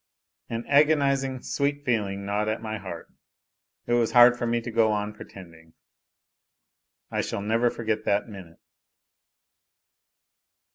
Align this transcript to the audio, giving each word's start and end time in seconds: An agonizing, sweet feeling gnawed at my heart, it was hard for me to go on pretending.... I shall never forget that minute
An 0.49 0.65
agonizing, 0.65 1.43
sweet 1.43 1.85
feeling 1.85 2.25
gnawed 2.25 2.47
at 2.47 2.59
my 2.59 2.79
heart, 2.79 3.07
it 3.85 3.93
was 3.93 4.13
hard 4.13 4.35
for 4.35 4.47
me 4.47 4.59
to 4.59 4.71
go 4.71 4.91
on 4.91 5.13
pretending.... 5.13 5.73
I 7.11 7.21
shall 7.21 7.43
never 7.43 7.69
forget 7.69 8.03
that 8.05 8.27
minute 8.27 8.57